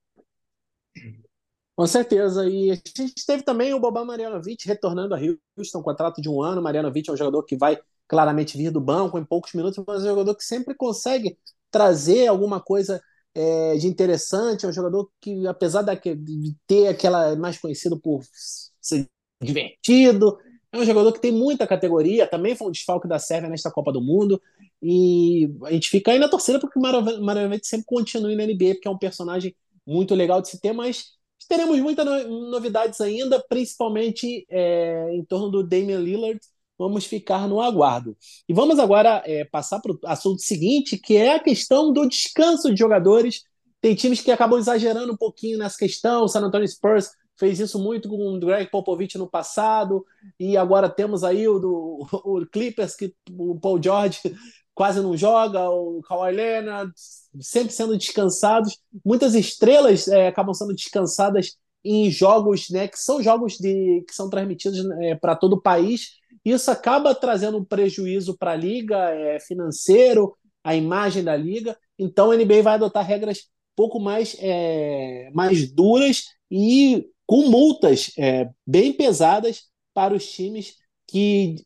[1.80, 2.46] Com certeza.
[2.46, 5.18] E a gente teve também o Boban Marjanovic retornando a
[5.56, 6.60] Houston, contrato de um ano.
[6.60, 10.08] Marjanovic é um jogador que vai claramente vir do banco em poucos minutos, mas é
[10.08, 11.38] um jogador que sempre consegue
[11.70, 13.02] trazer alguma coisa
[13.34, 14.66] é, de interessante.
[14.66, 18.20] É um jogador que, apesar de ter aquela mais conhecido por
[18.78, 19.06] ser
[19.42, 20.36] divertido,
[20.70, 22.26] é um jogador que tem muita categoria.
[22.26, 24.38] Também foi um desfalque da Sérvia nesta Copa do Mundo.
[24.82, 28.88] E a gente fica aí na torcida porque o Marjanovic sempre continue na NBA, porque
[28.88, 31.18] é um personagem muito legal de se ter, mas
[31.50, 36.38] teremos muitas novidades ainda, principalmente é, em torno do Damian Lillard.
[36.78, 38.16] Vamos ficar no aguardo.
[38.48, 42.72] E vamos agora é, passar para o assunto seguinte, que é a questão do descanso
[42.72, 43.42] de jogadores.
[43.80, 46.22] Tem times que acabam exagerando um pouquinho nessa questão.
[46.22, 50.04] O San Antonio Spurs fez isso muito com o Greg Popovich no passado,
[50.38, 54.20] e agora temos aí o, do, o Clippers, que o Paul George
[54.80, 56.90] quase não joga, o Kawhi Leonard
[57.38, 58.78] sempre sendo descansados.
[59.04, 64.30] Muitas estrelas é, acabam sendo descansadas em jogos, né, que são jogos de, que são
[64.30, 66.12] transmitidos é, para todo o país.
[66.42, 71.76] Isso acaba trazendo um prejuízo para a liga é, financeiro, a imagem da liga.
[71.98, 78.48] Então a NBA vai adotar regras pouco mais, é, mais duras e com multas é,
[78.66, 81.56] bem pesadas para os times que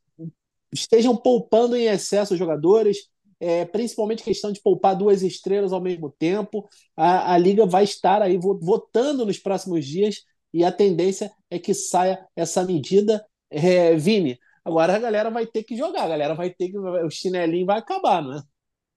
[0.74, 3.08] estejam poupando em excesso os jogadores,
[3.40, 6.68] é, principalmente questão de poupar duas estrelas ao mesmo tempo.
[6.96, 11.74] A, a liga vai estar aí votando nos próximos dias e a tendência é que
[11.74, 13.24] saia essa medida.
[13.50, 16.78] É, Vini, agora a galera vai ter que jogar, a galera vai ter que.
[16.78, 18.42] O chinelinho vai acabar, não é?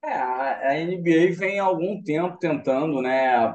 [0.03, 3.53] É, a NBA vem há algum tempo tentando, né,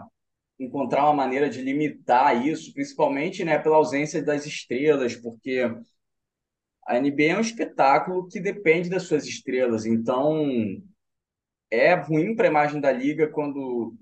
[0.58, 5.70] encontrar uma maneira de limitar isso, principalmente, né, pela ausência das estrelas, porque
[6.86, 9.86] a NBA é um espetáculo que depende das suas estrelas.
[9.86, 10.44] Então,
[11.70, 13.94] é ruim para a imagem da liga quando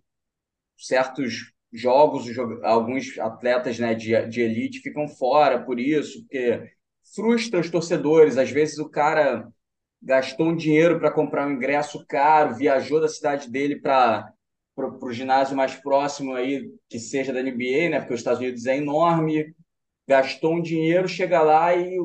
[0.76, 2.26] certos jogos,
[2.62, 6.72] alguns atletas né, de, de elite ficam fora por isso, porque
[7.14, 8.38] frustra os torcedores.
[8.38, 9.48] Às vezes o cara
[10.02, 14.32] gastou um dinheiro para comprar um ingresso caro, viajou da cidade dele para
[14.76, 18.00] o ginásio mais próximo aí, que seja da NBA, né?
[18.00, 19.54] Porque os Estados Unidos é enorme,
[20.08, 21.96] gastou um dinheiro, chega lá e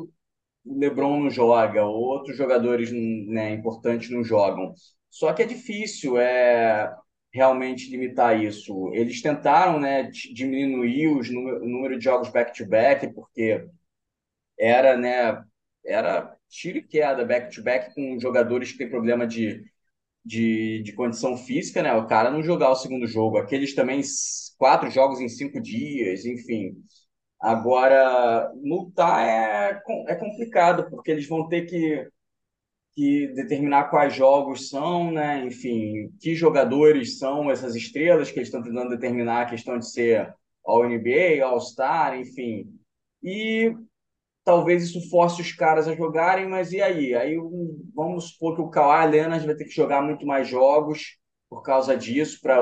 [0.66, 4.74] LeBron não joga, outros jogadores né, importantes não jogam.
[5.10, 6.94] Só que é difícil é,
[7.34, 8.92] realmente limitar isso.
[8.94, 13.66] Eles tentaram né, diminuir os número, o número de jogos back-to-back, -back, porque
[14.60, 15.44] era, né,
[15.86, 19.64] era tiro e queda back-to-back -back com jogadores que têm problema de,
[20.24, 21.94] de, de condição física, né?
[21.94, 23.38] O cara não jogar o segundo jogo.
[23.38, 24.02] Aqueles também,
[24.58, 26.76] quatro jogos em cinco dias, enfim.
[27.40, 32.08] Agora, multar é, é complicado, porque eles vão ter que,
[32.94, 35.46] que determinar quais jogos são, né?
[35.46, 40.34] Enfim, que jogadores são essas estrelas que eles estão tentando determinar a questão de ser
[40.66, 42.68] All-NBA, All-Star, enfim.
[43.22, 43.76] E
[44.44, 47.14] talvez isso force os caras a jogarem, mas e aí?
[47.16, 47.36] Aí
[47.94, 51.18] vamos supor que o Kawhi Leonard vai ter que jogar muito mais jogos
[51.50, 52.62] por causa disso, para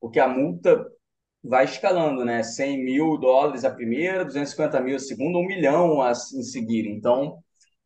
[0.00, 0.86] porque a multa
[1.42, 2.42] vai escalando, né?
[2.42, 6.86] 100 mil dólares a primeira, 250 mil a segunda, um milhão a, em seguir.
[6.88, 7.42] Então,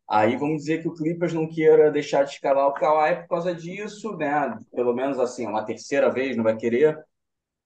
[0.09, 3.53] aí vamos dizer que o Clippers não queira deixar de escalar o Kawhi por causa
[3.55, 4.57] disso, né?
[4.73, 6.97] Pelo menos assim, uma terceira vez não vai querer.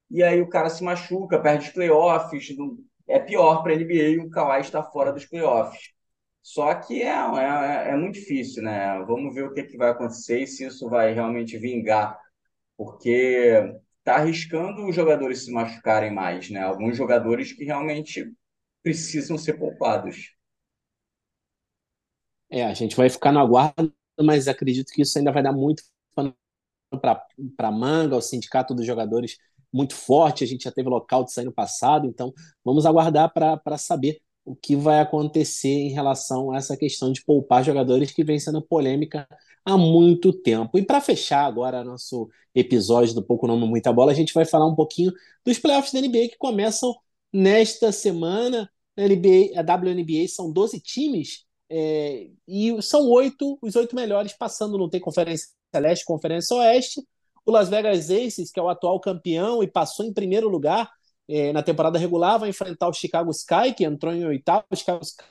[0.09, 2.55] E aí o cara se machuca, perde os playoffs.
[2.57, 2.77] Não...
[3.07, 5.91] É pior para a NBA o Kawhi está fora dos playoffs.
[6.41, 9.03] Só que é, é, é muito difícil, né?
[9.07, 12.17] Vamos ver o que, que vai acontecer e se isso vai realmente vingar.
[12.77, 16.61] Porque está arriscando os jogadores se machucarem mais, né?
[16.61, 18.31] Alguns jogadores que realmente
[18.81, 20.35] precisam ser poupados.
[22.49, 25.83] É, a gente vai ficar no aguardo, mas acredito que isso ainda vai dar muito
[27.55, 29.37] para manga, o sindicato dos jogadores
[29.71, 30.43] muito forte.
[30.43, 32.33] A gente já teve local de sair no passado, então
[32.63, 37.63] vamos aguardar para saber o que vai acontecer em relação a essa questão de poupar
[37.63, 39.27] jogadores que vem sendo polêmica
[39.65, 40.77] há muito tempo.
[40.77, 44.67] E para fechar agora nosso episódio do Pouco Nome Muita Bola, a gente vai falar
[44.67, 45.11] um pouquinho
[45.45, 46.95] dos playoffs da NBA que começam
[47.31, 48.69] nesta semana.
[48.97, 54.77] A, NBA, a WNBA são 12 times é, e são oito, os oito melhores passando,
[54.77, 57.01] não tem conferência leste, conferência oeste.
[57.45, 60.91] O Las Vegas Aces, que é o atual campeão e passou em primeiro lugar
[61.27, 64.65] é, na temporada regular, vai enfrentar o Chicago Sky, que entrou em oitavo.
[64.71, 65.23] O Chicago Sky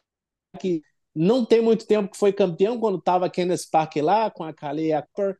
[0.58, 0.82] que
[1.18, 4.92] não tem muito tempo que foi campeão, quando estava Kenneth Park lá, com a Khalei
[4.92, 5.36] Akbar.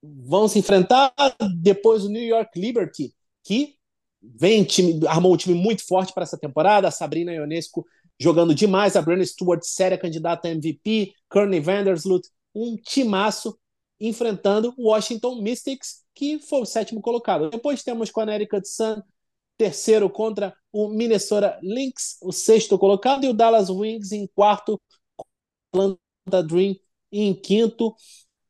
[0.00, 1.12] Vão se enfrentar
[1.60, 3.12] depois o New York Liberty,
[3.42, 3.74] que
[4.22, 6.86] vem time, armou um time muito forte para essa temporada.
[6.86, 7.84] A Sabrina Ionesco
[8.20, 13.58] jogando demais, a Brenna Stewart, séria candidata a MVP, Kearney Vandersloot, um timaço
[14.00, 17.50] enfrentando o Washington Mystics, que foi o sétimo colocado.
[17.50, 19.02] Depois temos Connecticut Sun,
[19.58, 24.80] terceiro contra o Minnesota Lynx, o sexto colocado, e o Dallas Wings em quarto,
[25.72, 26.76] Atlanta Dream
[27.10, 27.94] em quinto.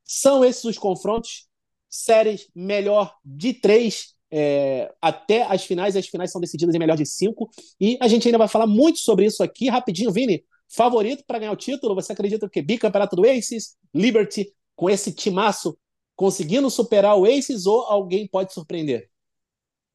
[0.04, 1.48] São esses os confrontos.
[1.90, 5.96] Séries melhor de três é, até as finais.
[5.96, 7.48] As finais são decididas em melhor de cinco.
[7.80, 9.68] E a gente ainda vai falar muito sobre isso aqui.
[9.68, 10.44] Rapidinho, Vini.
[10.68, 11.94] Favorito para ganhar o título?
[11.94, 15.78] Você acredita que bicampeonato do Aces, Liberty, com esse timaço,
[16.14, 19.08] conseguindo superar o Aces ou alguém pode surpreender?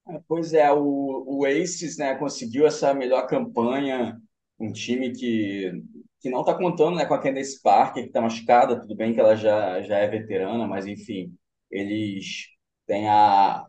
[0.08, 4.20] É, pois é, o, o Aces né, conseguiu essa melhor campanha,
[4.60, 5.72] um time que,
[6.20, 9.20] que não está contando né, com a Candace Parker, que está machucada, tudo bem que
[9.20, 11.34] ela já, já é veterana, mas enfim,
[11.72, 12.48] eles
[12.86, 13.66] têm a,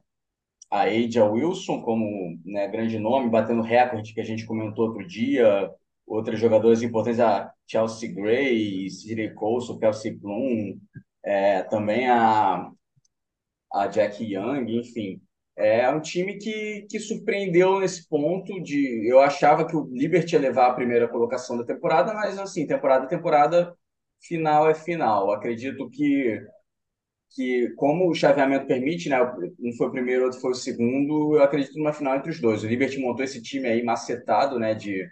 [0.70, 5.70] a Aja Wilson como né, grande nome, batendo recorde que a gente comentou outro dia,
[6.06, 10.78] outros jogadores importantes, a Chelsea Gray, Sidney Colson, Kelsey Plum,
[11.24, 12.70] é, também a,
[13.72, 15.20] a Jack Young, enfim.
[15.56, 19.08] É um time que, que surpreendeu nesse ponto de...
[19.08, 23.08] Eu achava que o Liberty ia levar a primeira colocação da temporada, mas assim, temporada
[23.08, 23.74] temporada,
[24.20, 25.32] final é final.
[25.32, 26.40] Acredito que
[27.34, 29.20] que, como o chaveamento permite, né,
[29.60, 32.62] um foi o primeiro, outro foi o segundo, eu acredito numa final entre os dois.
[32.62, 35.04] O Liberty montou esse time aí macetado, né, de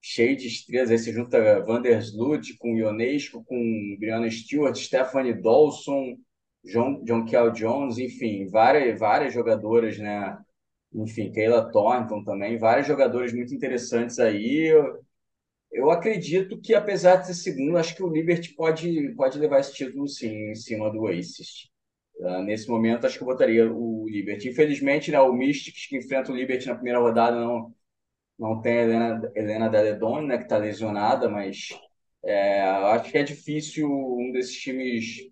[0.00, 6.16] cheio de estrelas, aí você junta Vandersloot com Ionesco, com Brianna Stewart, Stephanie Dawson,
[6.68, 10.38] John, John Jones, enfim, várias, várias jogadoras, né,
[10.92, 14.72] enfim, Kayla Thornton também, vários jogadores muito interessantes aí,
[15.70, 19.74] eu acredito que, apesar de ser segundo, acho que o Liberty pode, pode levar esse
[19.74, 21.68] título sim em cima do Aces.
[22.16, 24.48] Uh, nesse momento, acho que eu botaria o Liberty.
[24.48, 27.72] Infelizmente, né, o Mystics que enfrenta o Liberty na primeira rodada não,
[28.38, 31.68] não tem a Helena, Helena Deledon, né, que está lesionada, mas
[32.24, 35.30] é, acho que é difícil um desses times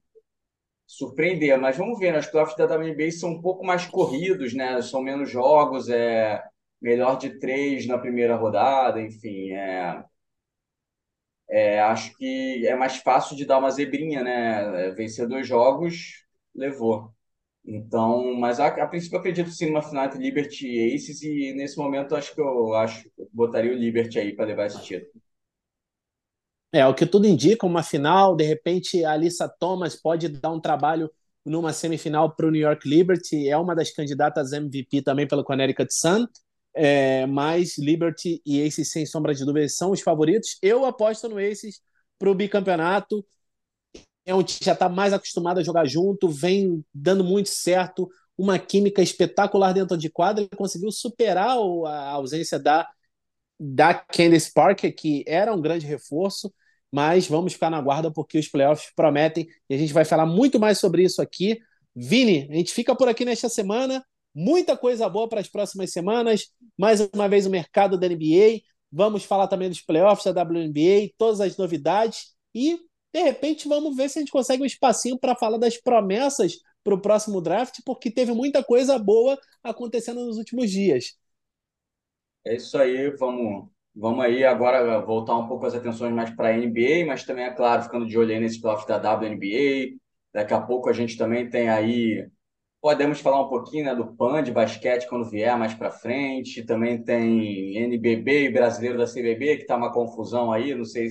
[0.97, 1.59] surpreender.
[1.59, 5.03] Mas vamos ver, né, os playoffs da WNBA são um pouco mais corridos, né, são
[5.03, 6.42] menos jogos, é
[6.80, 10.05] melhor de três na primeira rodada, enfim, é
[11.49, 14.88] é, acho que é mais fácil de dar uma zebrinha, né?
[14.88, 16.24] É, vencer dois jogos,
[16.55, 17.12] levou.
[17.66, 21.55] Então, mas a, a princípio eu acredito sim numa final entre Liberty e Aces e
[21.55, 25.12] nesse momento acho que eu acho eu botaria o Liberty aí para levar esse título.
[26.72, 30.60] É, o que tudo indica, uma final, de repente a Alissa Thomas pode dar um
[30.60, 31.10] trabalho
[31.44, 35.94] numa semifinal para o New York Liberty, é uma das candidatas MVP também pelo Connecticut
[35.94, 36.26] Sun
[36.76, 40.58] é, mas Liberty e Aces, sem sombra de dúvida, são os favoritos.
[40.60, 41.80] Eu aposto no Aces
[42.18, 43.24] para o bicampeonato.
[44.26, 48.10] É um time que já está mais acostumado a jogar junto, vem dando muito certo,
[48.36, 50.46] uma química espetacular dentro de quadra.
[50.54, 52.86] Conseguiu superar a ausência da,
[53.59, 56.52] da Candice Parker, que era um grande reforço.
[56.92, 60.59] Mas vamos ficar na guarda porque os playoffs prometem e a gente vai falar muito
[60.59, 61.59] mais sobre isso aqui.
[61.94, 64.04] Vini, a gente fica por aqui nesta semana.
[64.34, 66.46] Muita coisa boa para as próximas semanas.
[66.78, 68.61] Mais uma vez o mercado da NBA.
[68.92, 72.78] Vamos falar também dos playoffs da WNBA, todas as novidades e
[73.12, 76.94] de repente vamos ver se a gente consegue um espacinho para falar das promessas para
[76.94, 81.14] o próximo draft, porque teve muita coisa boa acontecendo nos últimos dias.
[82.47, 86.53] É isso aí, vamos, vamos aí agora voltar um pouco as atenções mais para a
[86.57, 89.97] NBA, mas também, é claro, ficando de olho aí nesse playoff da WNBA.
[90.32, 92.26] Daqui a pouco a gente também tem aí
[92.86, 96.64] Podemos falar um pouquinho né, do PAN de basquete quando vier mais para frente.
[96.64, 100.72] Também tem NBB e brasileiro da CBB, que está uma confusão aí.
[100.72, 101.09] Não sei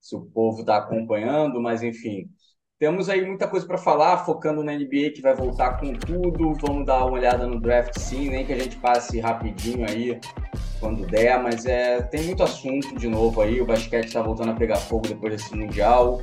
[0.00, 2.28] se o povo está acompanhando, mas enfim.
[2.76, 6.54] Temos aí muita coisa para falar, focando na NBA que vai voltar com tudo.
[6.54, 10.18] Vamos dar uma olhada no draft sim, nem que a gente passe rapidinho aí
[10.82, 13.60] quando der, mas é, tem muito assunto de novo aí.
[13.60, 16.20] O basquete está voltando a pegar fogo depois desse Mundial.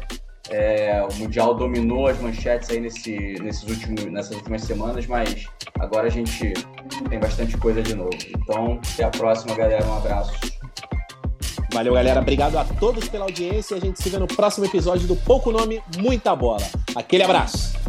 [0.50, 5.46] É, o Mundial dominou as manchetes aí nesse, nesses últimos, nessas últimas semanas, mas
[5.80, 6.54] agora a gente
[7.10, 8.10] tem bastante coisa de novo.
[8.28, 9.86] Então, até a próxima, galera.
[9.86, 10.34] Um abraço.
[11.72, 12.20] Valeu, galera.
[12.20, 13.78] Obrigado a todos pela audiência.
[13.78, 16.68] A gente se vê no próximo episódio do Pouco Nome, Muita Bola.
[16.96, 17.80] Aquele abraço.